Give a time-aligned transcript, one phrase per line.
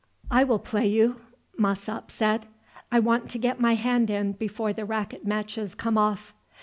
[0.31, 1.17] "I will play you,"
[1.59, 2.47] Mossop said.
[2.91, 6.33] "I want to get my hand in before the racket matches come off."